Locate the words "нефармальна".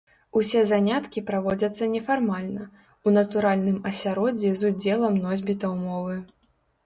1.95-2.63